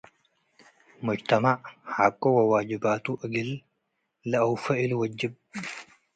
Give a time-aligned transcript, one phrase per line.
[1.05, 1.57] ሙጅተመዕ
[1.95, 3.49] ሐቁ ወ ዋጅባቱ እግል
[4.29, 5.33] ለአውፌ እሉ ወጅብ።